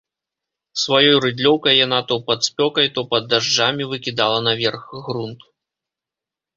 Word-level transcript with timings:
Сваёй 0.83 1.17
рыдлёўкай 1.25 1.73
яна 1.85 1.99
то 2.13 2.19
пад 2.31 2.39
спёкай, 2.49 2.91
то 2.97 3.05
пад 3.13 3.23
дажджамі 3.37 3.83
выкідала 3.95 4.39
наверх 4.51 4.83
грунт. 5.07 5.39